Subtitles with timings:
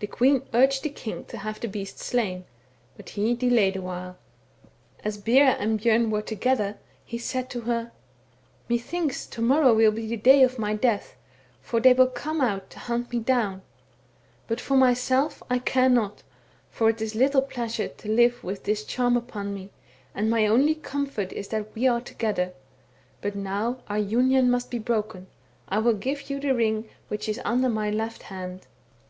[0.00, 2.46] The queen urged the king to have the beast slain,
[2.96, 7.60] but he delayed awhile." One night, as Bera and Bjom were together, he said to
[7.60, 7.92] her:—
[8.50, 11.16] * Methinks to morrow will be the day of my death,
[11.60, 13.60] for they will come out to hunt me down.
[14.48, 16.22] But for myself I care not,
[16.70, 19.70] for it is little pleasure to live.» with this charm upon me,
[20.14, 22.54] and my only comfort is that we are together;
[23.20, 25.26] but now our union must be broken.
[25.68, 28.66] I will give you the ring which is under my left hand.